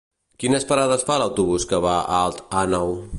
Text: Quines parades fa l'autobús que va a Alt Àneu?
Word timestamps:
Quines 0.43 0.63
parades 0.71 1.05
fa 1.09 1.19
l'autobús 1.23 1.69
que 1.73 1.83
va 1.87 1.95
a 1.99 2.17
Alt 2.25 2.45
Àneu? 2.63 2.97